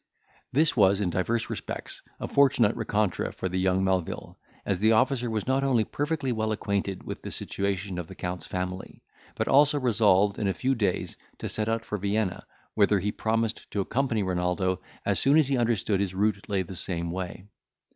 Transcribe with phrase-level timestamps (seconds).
[0.51, 5.45] This was, in divers respects, a fortunate rencontre for young Melvil; as the officer was
[5.45, 9.03] not only perfectly well acquainted with the situation of the Count's family,
[9.35, 13.69] but also resolved, in a few days, to set out for Vienna, whither he promised
[13.69, 17.45] to accompany Renaldo, as soon as he understood his route lay the same way.